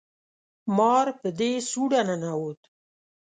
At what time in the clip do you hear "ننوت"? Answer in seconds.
2.07-2.61